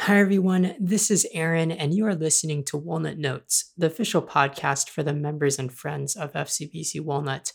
Hi, 0.00 0.18
everyone. 0.20 0.74
This 0.78 1.10
is 1.10 1.26
Aaron, 1.32 1.72
and 1.72 1.94
you 1.94 2.06
are 2.06 2.14
listening 2.14 2.64
to 2.64 2.76
Walnut 2.76 3.16
Notes, 3.16 3.72
the 3.78 3.86
official 3.86 4.20
podcast 4.20 4.90
for 4.90 5.02
the 5.02 5.14
members 5.14 5.58
and 5.58 5.72
friends 5.72 6.14
of 6.14 6.34
FCBC 6.34 7.00
Walnut. 7.00 7.54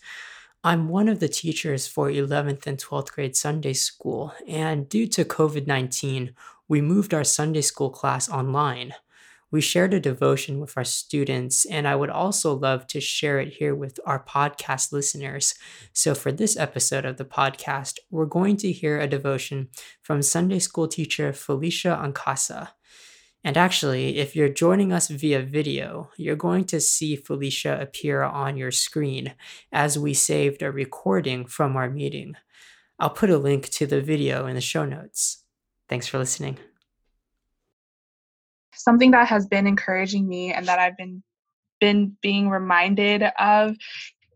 I'm 0.63 0.89
one 0.89 1.07
of 1.07 1.19
the 1.19 1.29
teachers 1.29 1.87
for 1.87 2.09
11th 2.09 2.65
and 2.65 2.79
12th 2.79 3.11
grade 3.11 3.35
Sunday 3.35 3.73
school, 3.73 4.33
and 4.47 4.89
due 4.89 5.07
to 5.09 5.23
COVID 5.23 5.67
19, 5.67 6.33
we 6.67 6.81
moved 6.81 7.13
our 7.13 7.23
Sunday 7.23 7.61
school 7.61 7.91
class 7.91 8.27
online. 8.27 8.95
We 9.51 9.59
shared 9.59 9.93
a 9.93 9.99
devotion 9.99 10.59
with 10.61 10.77
our 10.77 10.85
students, 10.85 11.65
and 11.65 11.85
I 11.85 11.95
would 11.95 12.09
also 12.09 12.53
love 12.53 12.87
to 12.87 13.01
share 13.01 13.39
it 13.39 13.55
here 13.55 13.75
with 13.75 13.99
our 14.05 14.23
podcast 14.23 14.93
listeners. 14.93 15.55
So, 15.91 16.15
for 16.15 16.31
this 16.31 16.55
episode 16.55 17.03
of 17.03 17.17
the 17.17 17.25
podcast, 17.25 17.99
we're 18.09 18.25
going 18.25 18.55
to 18.57 18.71
hear 18.71 18.97
a 18.97 19.07
devotion 19.07 19.67
from 20.01 20.21
Sunday 20.21 20.59
school 20.59 20.87
teacher 20.87 21.33
Felicia 21.33 21.99
Ancasa. 22.01 22.69
And 23.43 23.57
actually, 23.57 24.19
if 24.19 24.35
you're 24.35 24.49
joining 24.49 24.93
us 24.93 25.09
via 25.09 25.41
video, 25.41 26.11
you're 26.15 26.35
going 26.35 26.65
to 26.65 26.79
see 26.79 27.15
Felicia 27.15 27.77
appear 27.81 28.21
on 28.21 28.55
your 28.55 28.71
screen 28.71 29.33
as 29.71 29.99
we 29.99 30.13
saved 30.13 30.61
a 30.61 30.71
recording 30.71 31.45
from 31.45 31.75
our 31.75 31.89
meeting. 31.89 32.35
I'll 32.99 33.09
put 33.09 33.31
a 33.31 33.37
link 33.37 33.67
to 33.71 33.87
the 33.87 33.99
video 33.99 34.45
in 34.45 34.55
the 34.55 34.61
show 34.61 34.85
notes. 34.85 35.43
Thanks 35.89 36.07
for 36.07 36.19
listening 36.19 36.57
something 38.75 39.11
that 39.11 39.27
has 39.27 39.47
been 39.47 39.67
encouraging 39.67 40.27
me 40.27 40.53
and 40.53 40.67
that 40.67 40.79
I've 40.79 40.97
been 40.97 41.23
been 41.79 42.15
being 42.21 42.49
reminded 42.49 43.23
of 43.39 43.75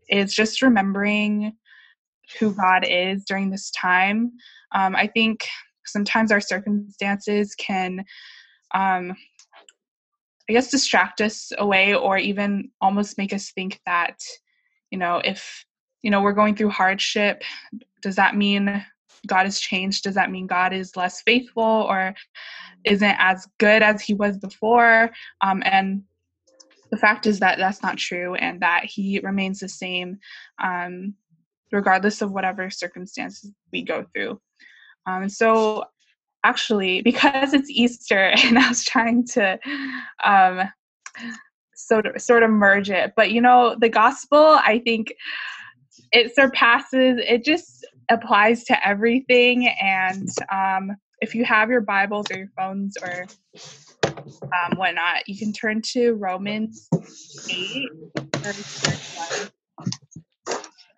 is 0.08 0.34
just 0.34 0.62
remembering 0.62 1.52
who 2.38 2.52
God 2.52 2.84
is 2.86 3.24
during 3.24 3.50
this 3.50 3.70
time. 3.70 4.32
Um, 4.72 4.96
I 4.96 5.06
think 5.06 5.46
sometimes 5.86 6.32
our 6.32 6.40
circumstances 6.40 7.54
can, 7.54 8.04
um, 8.74 9.14
I 10.48 10.52
guess, 10.52 10.70
distract 10.70 11.20
us 11.20 11.52
away 11.56 11.94
or 11.94 12.18
even 12.18 12.70
almost 12.80 13.16
make 13.16 13.32
us 13.32 13.52
think 13.52 13.80
that, 13.86 14.18
you 14.90 14.98
know, 14.98 15.20
if, 15.24 15.64
you 16.02 16.10
know, 16.10 16.20
we're 16.20 16.32
going 16.32 16.56
through 16.56 16.70
hardship, 16.70 17.42
does 18.02 18.16
that 18.16 18.36
mean 18.36 18.84
God 19.26 19.44
has 19.44 19.60
changed? 19.60 20.04
Does 20.04 20.14
that 20.14 20.30
mean 20.30 20.46
God 20.46 20.72
is 20.72 20.96
less 20.96 21.22
faithful 21.22 21.62
or 21.62 22.14
isn't 22.84 23.16
as 23.18 23.46
good 23.58 23.82
as 23.82 24.00
he 24.00 24.14
was 24.14 24.38
before? 24.38 25.10
Um, 25.40 25.62
and 25.64 26.02
the 26.90 26.96
fact 26.96 27.26
is 27.26 27.40
that 27.40 27.58
that's 27.58 27.82
not 27.82 27.98
true 27.98 28.34
and 28.36 28.60
that 28.60 28.84
he 28.84 29.20
remains 29.20 29.60
the 29.60 29.68
same 29.68 30.18
um, 30.62 31.14
regardless 31.72 32.22
of 32.22 32.32
whatever 32.32 32.70
circumstances 32.70 33.52
we 33.72 33.82
go 33.82 34.04
through. 34.14 34.40
Um, 35.06 35.28
so, 35.28 35.84
actually, 36.44 37.02
because 37.02 37.54
it's 37.54 37.70
Easter 37.70 38.32
and 38.44 38.58
I 38.58 38.68
was 38.68 38.84
trying 38.84 39.26
to 39.28 39.58
um, 40.24 40.62
sort 41.74 42.06
of 42.06 42.20
sort 42.20 42.42
of 42.42 42.50
merge 42.50 42.90
it, 42.90 43.12
but 43.16 43.30
you 43.30 43.40
know, 43.40 43.76
the 43.78 43.88
gospel, 43.88 44.38
I 44.38 44.80
think 44.84 45.12
it 46.12 46.34
surpasses. 46.34 47.18
It 47.26 47.44
just 47.44 47.86
applies 48.10 48.64
to 48.64 48.88
everything. 48.88 49.68
And 49.68 50.28
um, 50.52 50.96
if 51.20 51.34
you 51.34 51.44
have 51.44 51.70
your 51.70 51.80
Bibles 51.80 52.26
or 52.30 52.38
your 52.38 52.50
phones 52.56 52.96
or 53.02 53.26
um, 54.04 54.76
whatnot, 54.76 55.28
you 55.28 55.38
can 55.38 55.52
turn 55.52 55.82
to 55.92 56.12
Romans 56.12 56.88
8, 57.50 57.88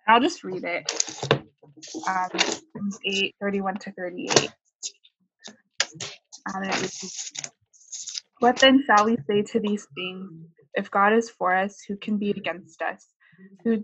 I'll 0.07 0.19
just 0.19 0.43
read 0.43 0.63
it. 0.63 0.91
Um, 2.07 2.29
8, 3.05 3.35
31 3.41 3.75
to 3.75 3.91
38. 3.91 4.51
Um, 6.55 6.71
what 8.39 8.57
then 8.57 8.83
shall 8.85 9.05
we 9.05 9.17
say 9.27 9.43
to 9.43 9.59
these 9.59 9.87
things? 9.95 10.31
If 10.73 10.89
God 10.89 11.13
is 11.13 11.29
for 11.29 11.55
us, 11.55 11.81
who 11.87 11.97
can 11.97 12.17
be 12.17 12.31
against 12.31 12.81
us? 12.81 13.05
Who 13.63 13.83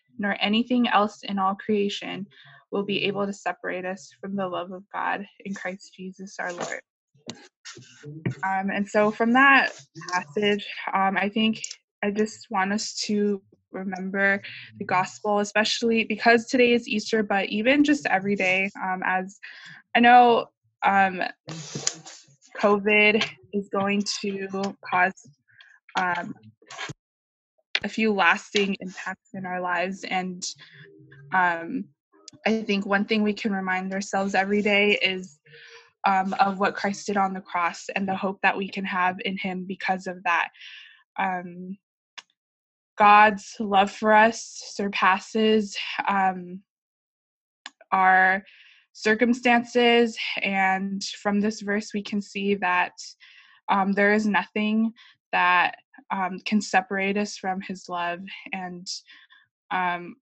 nor 0.17 0.35
anything 0.39 0.87
else 0.87 1.21
in 1.23 1.39
all 1.39 1.55
creation 1.55 2.27
will 2.71 2.83
be 2.83 3.03
able 3.05 3.25
to 3.25 3.33
separate 3.33 3.85
us 3.85 4.11
from 4.21 4.35
the 4.35 4.47
love 4.47 4.71
of 4.71 4.83
God 4.93 5.25
in 5.45 5.53
Christ 5.53 5.93
Jesus 5.95 6.35
our 6.39 6.53
Lord. 6.53 6.81
Um, 8.43 8.69
and 8.71 8.87
so, 8.87 9.11
from 9.11 9.33
that 9.33 9.71
passage, 10.11 10.65
um, 10.93 11.17
I 11.17 11.29
think 11.29 11.61
I 12.03 12.11
just 12.11 12.47
want 12.49 12.73
us 12.73 12.95
to 13.05 13.41
remember 13.71 14.41
the 14.79 14.85
gospel, 14.85 15.39
especially 15.39 16.03
because 16.03 16.47
today 16.47 16.73
is 16.73 16.87
Easter, 16.87 17.23
but 17.23 17.49
even 17.49 17.83
just 17.83 18.05
every 18.07 18.35
day. 18.35 18.69
Um, 18.81 19.01
as 19.05 19.39
I 19.95 19.99
know, 19.99 20.47
um, 20.83 21.21
COVID 22.57 23.25
is 23.53 23.69
going 23.69 24.03
to 24.21 24.75
cause 24.89 25.29
um, 25.97 26.35
a 27.83 27.89
few 27.89 28.13
lasting 28.13 28.75
impacts 28.79 29.29
in 29.33 29.45
our 29.45 29.61
lives, 29.61 30.03
and 30.03 30.45
um, 31.33 31.85
I 32.45 32.61
think 32.63 32.85
one 32.85 33.05
thing 33.05 33.23
we 33.23 33.33
can 33.33 33.53
remind 33.53 33.93
ourselves 33.93 34.35
every 34.35 34.61
day 34.61 34.97
is 35.01 35.39
um, 36.05 36.33
of 36.39 36.59
what 36.59 36.75
Christ 36.75 37.07
did 37.07 37.17
on 37.17 37.33
the 37.33 37.41
cross 37.41 37.85
and 37.95 38.07
the 38.07 38.15
hope 38.15 38.39
that 38.41 38.57
we 38.57 38.67
can 38.67 38.85
have 38.85 39.17
in 39.23 39.37
Him 39.37 39.65
because 39.67 40.07
of 40.07 40.23
that. 40.23 40.49
Um, 41.17 41.77
God's 42.97 43.55
love 43.59 43.91
for 43.91 44.13
us 44.13 44.61
surpasses 44.73 45.77
um, 46.07 46.61
our 47.91 48.43
circumstances, 48.93 50.17
and 50.41 51.03
from 51.03 51.39
this 51.39 51.61
verse, 51.61 51.93
we 51.93 52.03
can 52.03 52.21
see 52.21 52.55
that 52.55 52.93
um, 53.69 53.93
there 53.93 54.13
is 54.13 54.27
nothing 54.27 54.93
that 55.31 55.75
um, 56.09 56.39
can 56.45 56.61
separate 56.61 57.17
us 57.17 57.37
from 57.37 57.61
His 57.61 57.87
love, 57.89 58.21
and 58.53 58.87
um, 59.71 60.15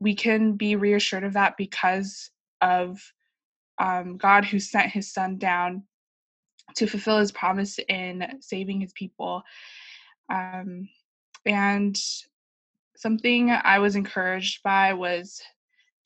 we 0.00 0.14
can 0.14 0.52
be 0.54 0.76
reassured 0.76 1.24
of 1.24 1.34
that 1.34 1.56
because 1.56 2.30
of 2.60 3.00
um, 3.78 4.16
God 4.16 4.44
who 4.44 4.58
sent 4.58 4.90
his 4.90 5.12
son 5.12 5.38
down 5.38 5.84
to 6.76 6.86
fulfill 6.86 7.18
his 7.18 7.32
promise 7.32 7.78
in 7.88 8.38
saving 8.40 8.80
his 8.80 8.92
people. 8.92 9.42
Um, 10.30 10.88
and 11.46 11.96
something 12.96 13.50
I 13.50 13.78
was 13.78 13.96
encouraged 13.96 14.62
by 14.62 14.92
was 14.92 15.40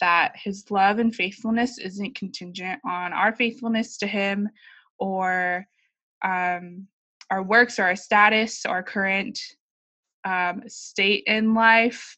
that 0.01 0.33
his 0.37 0.71
love 0.71 0.99
and 0.99 1.15
faithfulness 1.15 1.79
isn't 1.79 2.17
contingent 2.17 2.81
on 2.85 3.13
our 3.13 3.35
faithfulness 3.35 3.97
to 3.99 4.07
him 4.07 4.49
or 4.99 5.67
um, 6.23 6.87
our 7.31 7.43
works 7.43 7.79
or 7.79 7.85
our 7.85 7.97
status 7.97 8.65
or 8.69 8.83
current 8.83 9.39
um, 10.25 10.63
state 10.69 11.25
in 11.27 11.55
life 11.55 12.17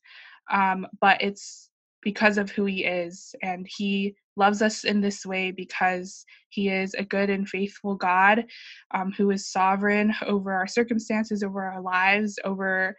um, 0.52 0.86
but 1.00 1.22
it's 1.22 1.70
because 2.02 2.36
of 2.36 2.50
who 2.50 2.66
he 2.66 2.84
is 2.84 3.34
and 3.42 3.66
he 3.78 4.14
loves 4.36 4.60
us 4.60 4.84
in 4.84 5.00
this 5.00 5.24
way 5.24 5.50
because 5.50 6.24
he 6.50 6.68
is 6.68 6.92
a 6.94 7.04
good 7.04 7.30
and 7.30 7.48
faithful 7.48 7.94
god 7.94 8.44
um, 8.92 9.12
who 9.12 9.30
is 9.30 9.50
sovereign 9.50 10.12
over 10.26 10.52
our 10.52 10.66
circumstances 10.66 11.42
over 11.42 11.62
our 11.62 11.80
lives 11.80 12.38
over 12.44 12.96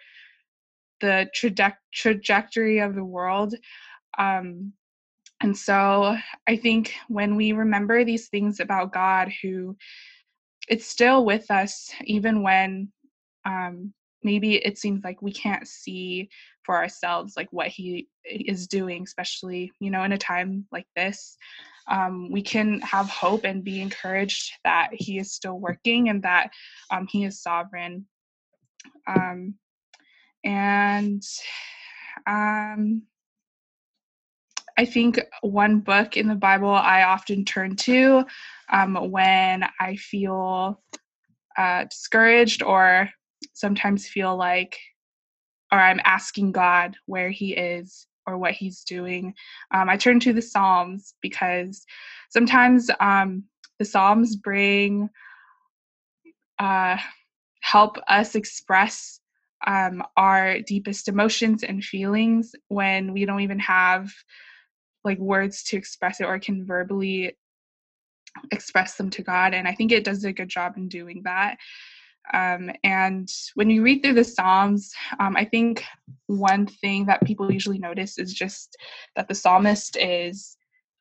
the 1.02 1.30
traje- 1.36 1.76
trajectory 1.94 2.80
of 2.80 2.96
the 2.96 3.04
world. 3.04 3.54
Um, 4.18 4.74
and 5.42 5.58
so 5.58 6.16
i 6.48 6.56
think 6.56 6.94
when 7.08 7.36
we 7.36 7.52
remember 7.52 8.04
these 8.04 8.28
things 8.30 8.60
about 8.60 8.94
god 8.94 9.32
who 9.42 9.76
it's 10.68 10.88
still 10.88 11.26
with 11.26 11.50
us 11.52 11.92
even 12.06 12.42
when 12.42 12.92
um, 13.46 13.94
maybe 14.24 14.56
it 14.56 14.78
seems 14.78 15.04
like 15.04 15.22
we 15.22 15.32
can't 15.32 15.68
see 15.68 16.30
for 16.64 16.76
ourselves 16.76 17.36
like 17.38 17.48
what 17.52 17.68
he 17.68 18.08
is 18.24 18.68
doing 18.68 19.04
especially 19.04 19.72
you 19.80 19.92
know 19.92 20.04
in 20.04 20.12
a 20.12 20.18
time 20.18 20.66
like 20.72 20.88
this. 20.96 21.38
Um, 21.88 22.32
we 22.32 22.42
can 22.42 22.80
have 22.82 23.08
hope 23.10 23.44
and 23.44 23.64
be 23.64 23.80
encouraged 23.80 24.54
that 24.64 24.90
he 24.92 25.20
is 25.20 25.34
still 25.34 25.60
working 25.60 26.10
and 26.10 26.24
that 26.24 26.50
um, 26.90 27.06
he 27.08 27.26
is 27.26 27.44
sovereign. 27.44 28.08
Um, 29.06 29.54
and 30.44 31.22
um, 32.26 33.04
I 34.78 34.86
think 34.86 35.20
one 35.42 35.80
book 35.80 36.18
in 36.18 36.28
the 36.28 36.36
Bible 36.36 36.72
I 36.72 37.04
often 37.04 37.46
turn 37.46 37.76
to 37.78 38.26
um, 38.72 38.96
when 39.10 39.66
I 39.80 39.96
feel 39.96 40.82
uh, 41.58 41.86
discouraged 41.86 42.62
or 42.62 43.10
sometimes 43.54 44.08
feel 44.08 44.36
like, 44.36 44.78
or 45.72 45.80
I'm 45.80 46.02
asking 46.04 46.52
God 46.52 46.98
where 47.06 47.30
He 47.30 47.54
is 47.54 48.06
or 48.28 48.38
what 48.38 48.52
He's 48.52 48.84
doing. 48.84 49.34
Um, 49.74 49.90
I 49.90 49.96
turn 49.96 50.20
to 50.22 50.34
the 50.34 50.42
Psalms 50.42 51.14
because 51.22 51.86
sometimes 52.30 52.90
um, 53.00 53.46
the 53.80 53.86
Psalms 53.86 54.36
bring, 54.36 55.10
uh, 56.60 56.98
help 57.62 57.98
us 58.10 58.36
express 58.36 59.22
um, 59.66 60.04
our 60.18 60.60
deepest 60.60 61.08
emotions 61.08 61.64
and 61.64 61.84
feelings 61.84 62.52
when 62.68 63.14
we 63.14 63.26
don't 63.26 63.40
even 63.40 63.60
have 63.60 64.12
like 65.06 65.20
words 65.20 65.64
to 65.66 65.78
express 65.78 66.20
it 66.20 66.26
or 66.26 66.40
can 66.40 66.66
verbally 66.66 67.36
express 68.52 68.96
them 68.96 69.10
to 69.12 69.22
God. 69.24 69.54
And 69.54 69.68
I 69.68 69.74
think 69.74 69.92
it 69.92 70.04
does 70.04 70.24
a 70.24 70.34
good 70.34 70.50
job 70.50 70.74
in 70.78 70.88
doing 70.88 71.22
that. 71.24 71.58
Um, 72.34 72.72
and 72.84 73.30
when 73.54 73.70
you 73.70 73.84
read 73.84 74.02
through 74.02 74.16
the 74.16 74.24
Psalms, 74.24 74.92
um, 75.20 75.36
I 75.38 75.46
think 75.46 75.84
one 76.28 76.66
thing 76.66 77.06
that 77.06 77.24
people 77.24 77.52
usually 77.52 77.78
notice 77.78 78.18
is 78.18 78.34
just 78.34 78.76
that 79.16 79.28
the 79.28 79.36
psalmist 79.36 79.96
is, 79.96 80.58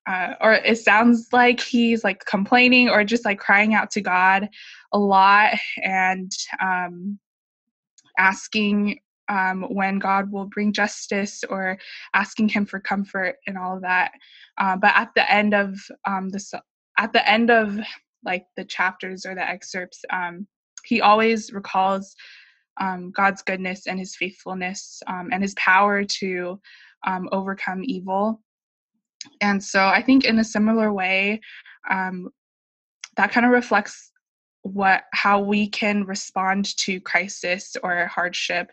uh, 0.06 0.34
or 0.40 0.52
it 0.52 0.78
sounds 0.78 1.28
like 1.32 1.60
he's 1.60 2.04
like 2.04 2.24
complaining 2.26 2.90
or 2.90 3.04
just 3.04 3.24
like 3.24 3.38
crying 3.38 3.72
out 3.72 3.90
to 3.92 4.02
God 4.02 4.50
a 4.92 4.98
lot 4.98 5.54
and 5.82 6.30
um, 6.60 7.18
asking 8.18 9.00
um, 9.28 9.62
when 9.62 9.98
God 9.98 10.30
will 10.30 10.46
bring 10.46 10.72
justice 10.72 11.42
or 11.48 11.78
asking 12.14 12.48
Him 12.48 12.66
for 12.66 12.80
comfort 12.80 13.36
and 13.46 13.56
all 13.58 13.76
of 13.76 13.82
that. 13.82 14.12
Uh, 14.58 14.76
but 14.76 14.92
at 14.94 15.10
the 15.14 15.30
end 15.30 15.54
of 15.54 15.78
um, 16.06 16.28
the 16.30 16.62
at 16.98 17.12
the 17.12 17.28
end 17.28 17.50
of 17.50 17.78
like 18.24 18.46
the 18.56 18.64
chapters 18.64 19.26
or 19.26 19.34
the 19.34 19.48
excerpts, 19.48 20.02
um, 20.10 20.46
he 20.84 21.00
always 21.00 21.52
recalls 21.52 22.14
um, 22.80 23.10
God's 23.10 23.42
goodness 23.42 23.86
and 23.86 23.98
His 23.98 24.16
faithfulness 24.16 25.02
um, 25.06 25.30
and 25.32 25.42
His 25.42 25.54
power 25.54 26.04
to 26.04 26.60
um, 27.06 27.28
overcome 27.32 27.82
evil. 27.84 28.40
And 29.40 29.62
so 29.62 29.86
I 29.86 30.02
think 30.02 30.24
in 30.24 30.38
a 30.38 30.44
similar 30.44 30.92
way, 30.92 31.40
that 33.16 33.32
kind 33.32 33.46
of 33.46 33.52
reflects 33.52 34.10
what 34.62 35.04
how 35.12 35.40
we 35.40 35.68
can 35.68 36.04
respond 36.04 36.76
to 36.78 37.00
crisis 37.00 37.76
or 37.82 38.06
hardship 38.06 38.70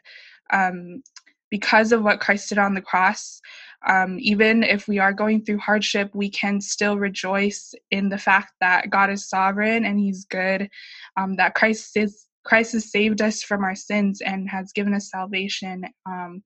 um, 0.52 1.02
because 1.50 1.92
of 1.92 2.04
what 2.04 2.20
Christ 2.20 2.50
did 2.50 2.58
on 2.58 2.74
the 2.74 2.82
cross. 2.82 3.42
Um, 3.88 4.18
even 4.20 4.64
if 4.64 4.88
we 4.88 5.00
are 5.00 5.14
going 5.14 5.44
through 5.44 5.58
hardship, 5.58 6.12
we 6.14 6.30
can 6.30 6.62
still 6.62 6.98
rejoice 6.98 7.74
in 7.90 8.10
the 8.10 8.18
fact 8.18 8.54
that 8.62 8.90
God 8.90 9.10
is 9.10 9.28
sovereign 9.28 9.86
and 9.86 10.00
He's 10.00 10.26
good. 10.26 10.70
Um, 11.18 11.36
that 11.38 11.56
Christ 11.56 11.98
is 11.98 12.26
Christ 12.44 12.74
has 12.74 12.92
saved 12.92 13.22
us 13.22 13.44
from 13.44 13.64
our 13.64 13.76
sins 13.76 14.22
and 14.22 14.50
has 14.50 14.72
given 14.72 14.94
us 14.94 15.10
salvation. 15.10 15.86
Um, 16.06 16.44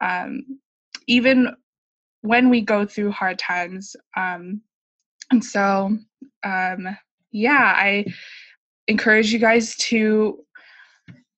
um 0.00 0.42
even 1.08 1.54
when 2.22 2.48
we 2.48 2.60
go 2.60 2.84
through 2.84 3.12
hard 3.12 3.38
times, 3.38 3.94
um, 4.16 4.60
and 5.30 5.44
so 5.44 5.96
yeah, 7.32 7.74
I 7.76 8.06
encourage 8.88 9.32
you 9.32 9.38
guys 9.38 9.76
to 9.76 10.38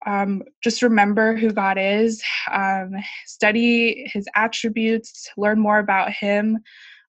um, 0.06 0.42
just 0.62 0.82
remember 0.82 1.36
who 1.36 1.52
God 1.52 1.76
is, 1.78 2.22
um, 2.52 2.92
study 3.26 4.08
his 4.12 4.26
attributes, 4.34 5.28
learn 5.36 5.58
more 5.58 5.78
about 5.78 6.10
him, 6.12 6.58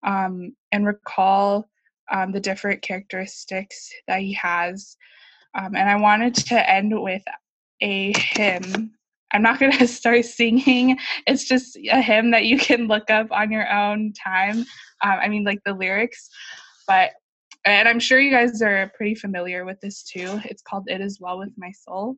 um, 0.03 0.55
and 0.71 0.85
recall 0.85 1.69
um, 2.11 2.31
the 2.31 2.39
different 2.39 2.81
characteristics 2.81 3.91
that 4.07 4.21
he 4.21 4.33
has. 4.33 4.97
Um, 5.53 5.75
and 5.75 5.89
I 5.89 5.95
wanted 5.95 6.35
to 6.35 6.69
end 6.69 6.99
with 6.99 7.23
a 7.81 8.13
hymn. 8.17 8.91
I'm 9.31 9.41
not 9.41 9.59
going 9.59 9.71
to 9.77 9.87
start 9.87 10.25
singing. 10.25 10.97
It's 11.27 11.47
just 11.47 11.77
a 11.91 12.01
hymn 12.01 12.31
that 12.31 12.45
you 12.45 12.57
can 12.57 12.87
look 12.87 13.09
up 13.09 13.31
on 13.31 13.51
your 13.51 13.71
own 13.71 14.13
time. 14.13 14.59
Um, 15.01 15.19
I 15.21 15.27
mean, 15.27 15.43
like 15.43 15.59
the 15.65 15.73
lyrics. 15.73 16.29
But 16.87 17.11
and 17.65 17.87
I'm 17.87 17.99
sure 17.99 18.19
you 18.19 18.31
guys 18.31 18.61
are 18.61 18.91
pretty 18.95 19.15
familiar 19.15 19.65
with 19.65 19.79
this 19.81 20.01
too. 20.03 20.39
It's 20.45 20.61
called 20.61 20.85
It 20.87 21.01
Is 21.01 21.19
Well 21.19 21.39
With 21.39 21.51
My 21.57 21.71
Soul. 21.71 22.17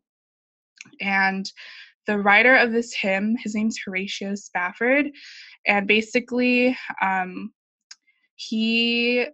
And 1.00 1.52
the 2.08 2.18
writer 2.18 2.56
of 2.56 2.72
this 2.72 2.94
hymn, 2.94 3.36
his 3.44 3.56
name's 3.56 3.80
Horatio 3.84 4.36
Spafford. 4.36 5.10
And 5.68 5.88
basically, 5.88 6.78
um, 7.02 7.54
he, 8.36 9.28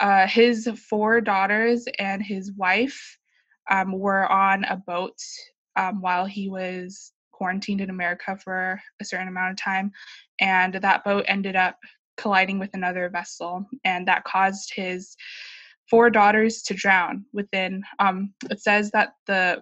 uh, 0.00 0.26
his 0.26 0.68
four 0.88 1.20
daughters 1.20 1.86
and 1.98 2.22
his 2.22 2.52
wife 2.52 3.18
um, 3.70 3.92
were 3.92 4.26
on 4.30 4.64
a 4.64 4.76
boat 4.76 5.18
um, 5.76 6.00
while 6.00 6.24
he 6.24 6.48
was 6.48 7.12
quarantined 7.32 7.80
in 7.80 7.90
America 7.90 8.36
for 8.42 8.80
a 9.00 9.04
certain 9.04 9.28
amount 9.28 9.52
of 9.52 9.56
time. 9.56 9.90
And 10.40 10.74
that 10.74 11.04
boat 11.04 11.24
ended 11.28 11.56
up 11.56 11.76
colliding 12.16 12.58
with 12.58 12.70
another 12.74 13.08
vessel, 13.08 13.66
and 13.84 14.06
that 14.06 14.24
caused 14.24 14.72
his 14.74 15.16
four 15.88 16.10
daughters 16.10 16.62
to 16.62 16.74
drown 16.74 17.24
within. 17.32 17.82
Um, 17.98 18.32
it 18.50 18.60
says 18.60 18.90
that 18.92 19.14
the 19.26 19.60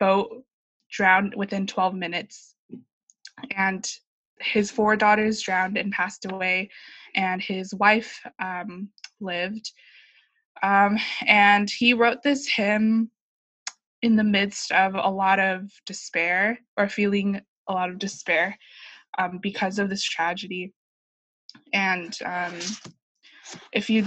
boat 0.00 0.42
drowned 0.90 1.34
within 1.36 1.66
12 1.66 1.94
minutes, 1.94 2.54
and 3.56 3.88
his 4.40 4.70
four 4.70 4.96
daughters 4.96 5.40
drowned 5.40 5.76
and 5.76 5.92
passed 5.92 6.24
away, 6.24 6.70
and 7.14 7.40
his 7.40 7.74
wife 7.74 8.20
um, 8.42 8.88
lived. 9.20 9.70
Um, 10.62 10.98
and 11.26 11.70
he 11.70 11.94
wrote 11.94 12.22
this 12.22 12.48
hymn 12.48 13.10
in 14.02 14.16
the 14.16 14.24
midst 14.24 14.72
of 14.72 14.94
a 14.94 15.10
lot 15.10 15.38
of 15.38 15.70
despair 15.86 16.58
or 16.76 16.88
feeling 16.88 17.40
a 17.68 17.72
lot 17.72 17.90
of 17.90 17.98
despair 17.98 18.58
um, 19.18 19.38
because 19.38 19.78
of 19.78 19.88
this 19.88 20.02
tragedy. 20.02 20.72
And 21.72 22.16
um, 22.24 22.58
if 23.72 23.90
you 23.90 24.06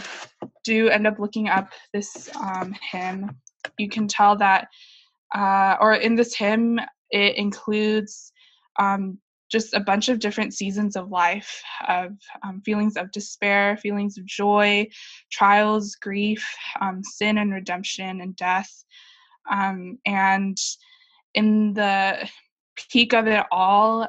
do 0.63 0.89
end 0.89 1.07
up 1.07 1.19
looking 1.19 1.49
up 1.49 1.71
this 1.93 2.29
um, 2.35 2.75
hymn, 2.91 3.37
you 3.77 3.89
can 3.89 4.07
tell 4.07 4.35
that, 4.37 4.67
uh, 5.33 5.77
or 5.79 5.93
in 5.95 6.15
this 6.15 6.35
hymn, 6.35 6.79
it 7.11 7.35
includes 7.37 8.31
um, 8.79 9.17
just 9.51 9.73
a 9.73 9.79
bunch 9.79 10.09
of 10.09 10.19
different 10.19 10.53
seasons 10.53 10.95
of 10.95 11.09
life 11.09 11.61
of 11.87 12.11
um, 12.43 12.61
feelings 12.65 12.97
of 12.97 13.11
despair, 13.11 13.77
feelings 13.77 14.17
of 14.17 14.25
joy, 14.25 14.87
trials, 15.31 15.95
grief, 15.95 16.43
um, 16.81 17.03
sin 17.03 17.37
and 17.37 17.53
redemption, 17.53 18.21
and 18.21 18.35
death. 18.35 18.83
Um, 19.51 19.99
and 20.05 20.57
in 21.35 21.73
the 21.73 22.27
peak 22.91 23.13
of 23.13 23.27
it 23.27 23.45
all, 23.51 24.07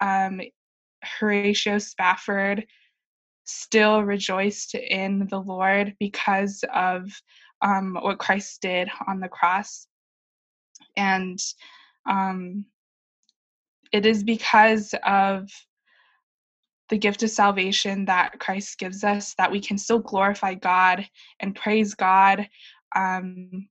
um, 0.00 0.40
Horatio 1.04 1.78
Spafford 1.78 2.66
still 3.44 4.02
rejoiced 4.02 4.74
in 4.74 5.26
the 5.28 5.38
Lord 5.40 5.94
because 6.00 6.64
of 6.74 7.10
um, 7.62 7.96
what 8.00 8.18
Christ 8.18 8.60
did 8.62 8.88
on 9.06 9.20
the 9.20 9.28
cross. 9.28 9.86
And 10.96 11.38
um, 12.08 12.64
it 13.92 14.06
is 14.06 14.22
because 14.22 14.94
of 15.04 15.48
the 16.88 16.98
gift 16.98 17.22
of 17.22 17.30
salvation 17.30 18.04
that 18.04 18.38
Christ 18.38 18.78
gives 18.78 19.02
us 19.02 19.34
that 19.38 19.50
we 19.50 19.60
can 19.60 19.76
still 19.76 19.98
glorify 19.98 20.54
God 20.54 21.06
and 21.40 21.54
praise 21.54 21.94
God 21.94 22.48
um, 22.94 23.68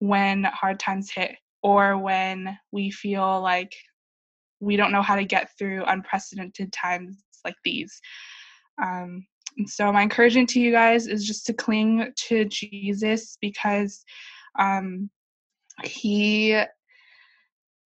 when 0.00 0.44
hard 0.44 0.78
times 0.78 1.10
hit 1.10 1.36
or 1.62 1.98
when 1.98 2.56
we 2.70 2.90
feel 2.90 3.40
like 3.40 3.72
we 4.60 4.76
don't 4.76 4.92
know 4.92 5.02
how 5.02 5.16
to 5.16 5.24
get 5.24 5.50
through 5.58 5.84
unprecedented 5.86 6.72
times 6.72 7.22
like 7.44 7.56
these. 7.64 8.00
Um, 8.82 9.26
and 9.56 9.68
so, 9.68 9.90
my 9.92 10.02
encouragement 10.02 10.48
to 10.50 10.60
you 10.60 10.70
guys 10.70 11.06
is 11.06 11.26
just 11.26 11.46
to 11.46 11.52
cling 11.52 12.12
to 12.28 12.44
Jesus 12.44 13.38
because 13.40 14.04
um, 14.58 15.10
He 15.84 16.60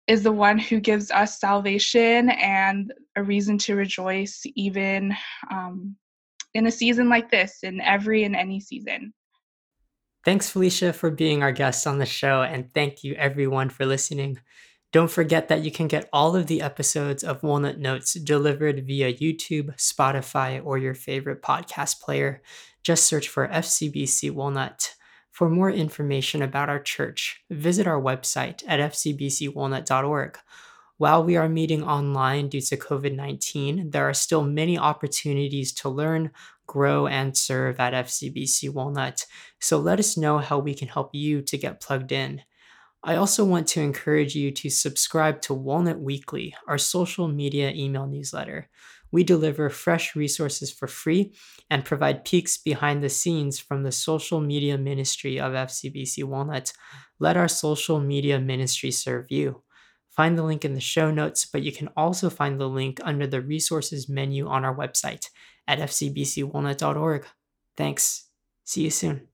is 0.07 0.23
the 0.23 0.33
one 0.33 0.59
who 0.59 0.81
gives 0.81 1.11
us 1.11 1.39
salvation 1.39 2.31
and 2.31 2.93
a 3.17 3.23
reason 3.23 3.59
to 3.59 3.77
rejoice, 3.77 4.43
even 4.57 5.15
um, 5.51 5.97
in 6.55 6.67
a 6.67 6.71
season 6.71 7.09
like 7.09 7.31
this, 7.31 7.59
in 7.63 7.81
every 7.81 8.25
and 8.25 8.35
any 8.35 8.61
season. 8.61 9.13
Thanks, 10.25 10.51
Felicia, 10.51 10.93
for 10.93 11.11
being 11.11 11.43
our 11.43 11.53
guest 11.53 11.87
on 11.87 11.99
the 11.99 12.07
show, 12.07 12.43
and 12.43 12.73
thank 12.75 13.05
you 13.05 13.15
everyone 13.15 13.71
for 13.71 13.87
listening. 13.87 14.39
Don't 14.93 15.11
forget 15.11 15.49
that 15.49 15.63
you 15.63 15.71
can 15.71 15.87
get 15.87 16.09
all 16.13 16.35
of 16.35 16.49
the 16.49 16.61
episodes 16.61 17.23
of 17.23 17.45
Walnut 17.45 17.79
Notes 17.79 18.15
delivered 18.15 18.85
via 18.87 19.15
YouTube, 19.15 19.77
Spotify, 19.77 20.61
or 20.63 20.77
your 20.77 20.95
favorite 20.95 21.41
podcast 21.41 22.01
player. 22.01 22.43
Just 22.83 23.05
search 23.05 23.29
for 23.29 23.47
FCBC 23.47 24.33
Walnut. 24.33 24.95
For 25.31 25.49
more 25.49 25.71
information 25.71 26.43
about 26.43 26.69
our 26.69 26.81
church, 26.81 27.43
visit 27.51 27.87
our 27.87 28.01
website 28.01 28.63
at 28.67 28.81
fcbcwalnut.org. 28.81 30.39
While 30.99 31.25
we 31.25 31.37
are 31.37 31.49
meeting 31.49 31.83
online 31.83 32.49
due 32.49 32.61
to 32.61 32.77
COVID 32.77 33.15
19, 33.17 33.91
there 33.91 34.07
are 34.07 34.13
still 34.13 34.43
many 34.43 34.77
opportunities 34.77 35.73
to 35.75 35.89
learn, 35.89 36.31
grow, 36.67 37.07
and 37.07 37.35
serve 37.35 37.81
at 37.81 37.95
FCBC 37.95 38.73
Walnut. 38.75 39.25
So 39.61 39.79
let 39.79 39.99
us 39.99 40.19
know 40.19 40.39
how 40.39 40.59
we 40.59 40.75
can 40.75 40.89
help 40.89 41.15
you 41.15 41.41
to 41.43 41.57
get 41.57 41.81
plugged 41.81 42.13
in. 42.13 42.43
I 43.03 43.17
also 43.17 43.47
want 43.47 43.67
to 43.69 43.81
encourage 43.81 44.35
you 44.35 44.51
to 44.51 44.69
subscribe 44.69 45.41
to 45.43 45.55
Walnut 45.55 46.01
Weekly, 46.01 46.55
our 46.69 46.77
social 46.77 47.29
media 47.29 47.73
email 47.73 48.07
newsletter. 48.07 48.69
We 49.12 49.25
deliver 49.25 49.71
fresh 49.71 50.14
resources 50.14 50.71
for 50.73 50.87
free 50.87 51.35
and 51.69 51.85
provide 51.85 52.25
peeks 52.25 52.57
behind 52.57 53.02
the 53.02 53.09
scenes 53.09 53.59
from 53.59 53.83
the 53.83 53.93
social 53.93 54.40
media 54.40 54.79
ministry 54.79 55.40
of 55.40 55.52
FCBC 55.52 56.25
Walnut. 56.25 56.73
Let 57.19 57.37
our 57.37 57.49
social 57.49 58.00
media 58.00 58.38
ministry 58.40 58.90
serve 58.90 59.26
you. 59.31 59.62
Find 60.11 60.37
the 60.37 60.43
link 60.43 60.64
in 60.64 60.75
the 60.75 60.81
show 60.81 61.11
notes, 61.11 61.47
but 61.47 61.62
you 61.62 61.73
can 61.73 61.88
also 61.97 62.31
find 62.31 62.61
the 62.61 62.69
link 62.69 63.00
under 63.02 63.26
the 63.26 63.40
resources 63.40 64.09
menu 64.09 64.49
on 64.49 64.64
our 64.64 64.75
website 64.75 65.26
at 65.67 65.79
fcbcwalnut.org. 65.79 67.26
Thanks. 67.76 68.29
See 68.64 68.83
you 68.83 68.90
soon. 68.90 69.30